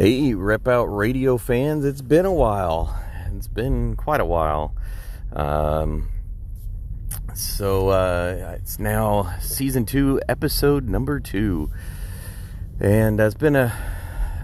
[0.00, 2.98] Hey, Rep Out Radio fans, it's been a while.
[3.36, 4.74] It's been quite a while.
[5.30, 6.08] Um,
[7.34, 11.70] so uh, it's now season two, episode number two.
[12.80, 13.74] And it's been a,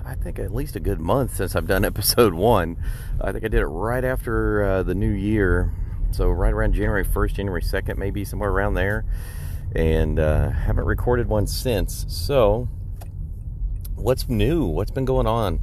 [0.04, 2.76] I think, at least a good month since I've done episode one.
[3.18, 5.72] I think I did it right after uh, the new year.
[6.10, 9.06] So, right around January 1st, January 2nd, maybe somewhere around there.
[9.74, 12.04] And uh, haven't recorded one since.
[12.10, 12.68] So,
[13.96, 14.64] what's new?
[14.64, 15.60] What's been going on?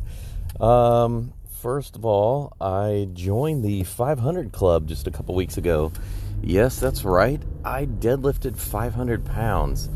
[0.59, 5.91] Um, first of all, I joined the 500 Club just a couple weeks ago.
[6.41, 7.41] Yes, that's right.
[7.63, 9.89] I deadlifted 500 pounds.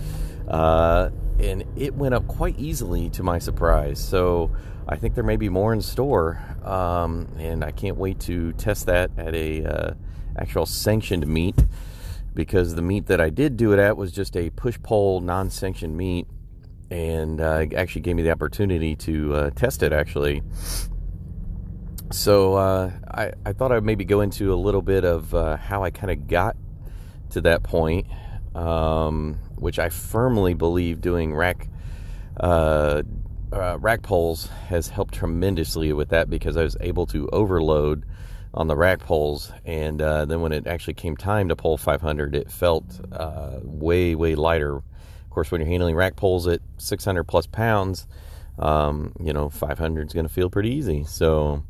[0.48, 4.00] Uh, and it went up quite easily to my surprise.
[4.00, 4.56] So
[4.88, 6.42] I think there may be more in store.
[6.64, 9.94] Um, and I can't wait to test that at a uh,
[10.38, 11.56] actual sanctioned meet
[12.34, 15.50] because the meet that I did do it at was just a push pull non
[15.50, 16.28] sanctioned meet
[16.90, 20.42] and uh, actually gave me the opportunity to uh, test it actually.
[22.12, 25.84] So uh, I, I thought I'd maybe go into a little bit of uh, how
[25.84, 26.56] I kind of got
[27.32, 28.08] to that point,
[28.56, 31.68] um, which I firmly believe doing rack
[32.40, 33.02] uh,
[33.52, 38.06] uh, rack pulls has helped tremendously with that because I was able to overload
[38.54, 42.50] on the rack pulls, and then when it actually came time to pull 500, it
[42.50, 42.86] felt
[43.64, 44.82] way way lighter
[45.38, 48.08] course, when you're handling rack pulls at 600 plus pounds,
[48.58, 51.04] um, you know, 500 is going to feel pretty easy.
[51.04, 51.64] So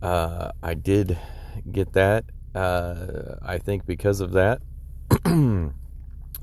[0.00, 1.18] uh, I did
[1.70, 2.24] get that.
[2.54, 4.62] Uh, I think because of that.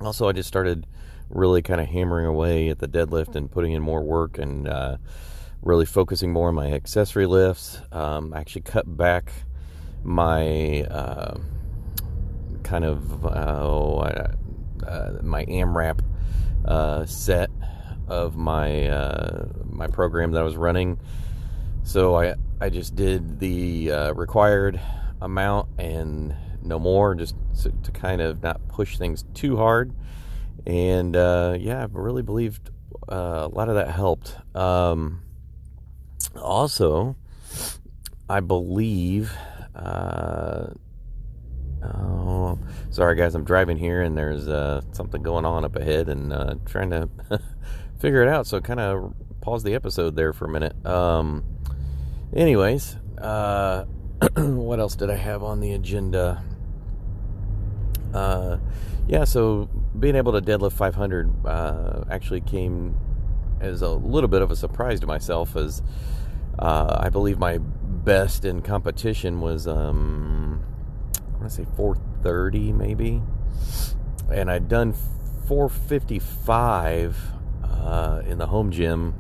[0.02, 0.86] also, I just started
[1.30, 4.98] really kind of hammering away at the deadlift and putting in more work and uh,
[5.64, 7.82] really focusing more on my accessory lifts.
[7.92, 9.32] Um, I actually cut back
[10.04, 11.40] my uh,
[12.62, 14.28] kind of uh,
[14.88, 16.02] uh, my AMRAP
[16.66, 17.50] uh, set
[18.08, 21.00] of my uh, my program that I was running.
[21.84, 24.80] So I I just did the uh, required
[25.22, 29.94] amount and no more, just to, to, kind of not push things too hard.
[30.66, 32.70] And uh, yeah, I really believed
[33.12, 34.38] uh, a lot of that helped.
[34.56, 35.22] Um,
[36.36, 37.16] also,
[38.30, 39.34] I believe
[42.94, 46.56] sorry guys, I'm driving here and there's uh, something going on up ahead and uh,
[46.64, 47.10] trying to
[48.00, 48.46] figure it out.
[48.46, 50.86] So kind of pause the episode there for a minute.
[50.86, 51.44] Um,
[52.36, 53.86] anyways, uh,
[54.38, 56.44] what else did I have on the agenda?
[58.14, 58.58] Uh,
[59.08, 59.68] yeah, so
[59.98, 62.96] being able to deadlift 500 uh, actually came
[63.60, 65.82] as a little bit of a surprise to myself, as
[66.60, 69.68] uh, I believe my best in competition was.
[69.68, 70.63] Um,
[71.44, 73.22] want to say 430 maybe,
[74.32, 74.94] and I'd done
[75.48, 77.18] 455
[77.64, 79.14] uh, in the home gym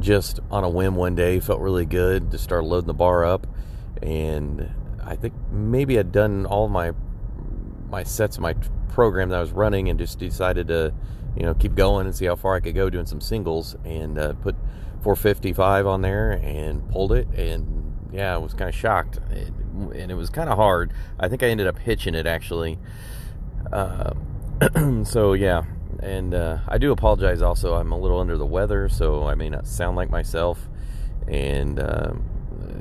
[0.00, 1.38] just on a whim one day.
[1.38, 2.32] Felt really good.
[2.32, 3.46] Just started loading the bar up,
[4.02, 4.68] and
[5.04, 6.92] I think maybe I'd done all my
[7.88, 8.54] my sets of my
[8.88, 10.92] program that I was running, and just decided to
[11.36, 14.18] you know keep going and see how far I could go doing some singles, and
[14.18, 14.56] uh, put
[15.02, 19.18] 455 on there and pulled it, and yeah, I was kind of shocked.
[19.30, 19.52] It,
[19.94, 20.92] and it was kind of hard.
[21.18, 22.78] I think I ended up hitching it actually.
[23.72, 24.12] Uh,
[25.04, 25.64] so yeah,
[26.00, 27.42] and uh, I do apologize.
[27.42, 30.68] Also, I'm a little under the weather, so I may not sound like myself.
[31.28, 32.12] And uh,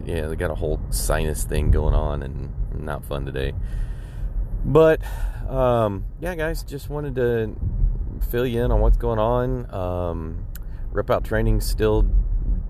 [0.05, 3.53] yeah, they got a whole sinus thing going on, and not fun today.
[4.63, 5.01] But
[5.49, 7.55] um, yeah, guys, just wanted to
[8.29, 9.73] fill you in on what's going on.
[9.73, 10.45] Um,
[10.91, 12.03] Rep Out Training still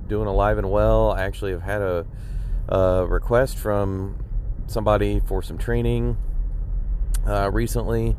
[0.07, 1.11] doing alive and well.
[1.11, 2.05] I actually have had a
[2.67, 4.17] a request from
[4.67, 6.17] somebody for some training
[7.27, 8.15] uh, recently.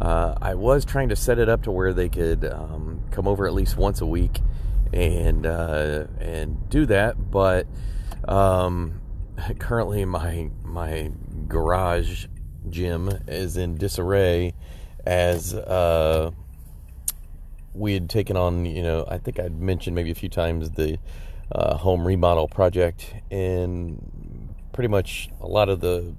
[0.00, 3.46] Uh, I was trying to set it up to where they could um, come over
[3.46, 4.40] at least once a week
[4.92, 7.66] and uh, and do that, but
[8.26, 9.00] um,
[9.58, 11.10] currently my my
[11.48, 12.26] garage
[12.68, 14.54] gym is in disarray
[15.06, 16.30] as uh,
[17.74, 18.64] we had taken on.
[18.64, 20.98] You know, I think I'd mentioned maybe a few times the
[21.52, 26.14] uh, home remodel project, and pretty much a lot of the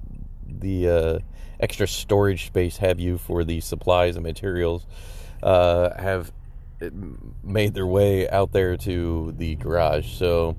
[0.47, 1.19] the uh,
[1.59, 4.85] extra storage space have you for the supplies and materials
[5.43, 6.31] uh, have
[7.43, 10.07] made their way out there to the garage.
[10.13, 10.57] So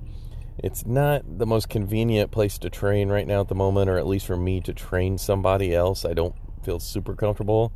[0.57, 4.07] it's not the most convenient place to train right now at the moment, or at
[4.07, 6.05] least for me to train somebody else.
[6.05, 7.73] I don't feel super comfortable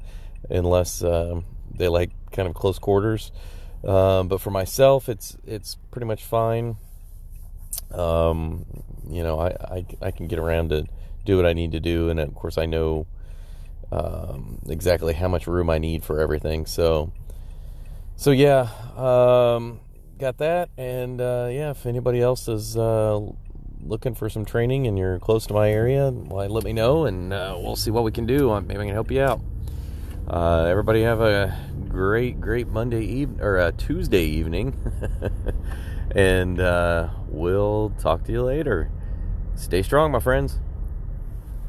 [0.50, 1.42] unless uh,
[1.74, 3.32] they like kind of close quarters.
[3.86, 6.78] Um, but for myself, it's it's pretty much fine.
[7.92, 8.66] Um,
[9.08, 10.86] you know, I, I, I can get around to
[11.24, 13.06] do what I need to do, and of course, I know
[13.92, 16.66] um, exactly how much room I need for everything.
[16.66, 17.12] So,
[18.16, 19.80] so yeah, um,
[20.18, 23.20] got that, and uh, yeah, if anybody else is uh,
[23.82, 27.32] looking for some training and you're close to my area, why let me know, and
[27.32, 28.60] uh, we'll see what we can do.
[28.62, 29.42] Maybe I can help you out.
[30.28, 31.56] Uh, everybody have a
[31.96, 34.76] great, great Monday evening or uh, Tuesday evening.
[36.12, 38.92] and uh, we'll talk to you later.
[39.56, 40.60] Stay strong, my friends.